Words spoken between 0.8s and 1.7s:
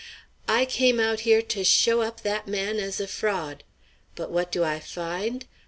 out here to